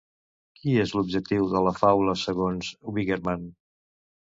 [0.59, 3.51] Quin és l'objectiu de la faula segons Wiggerman?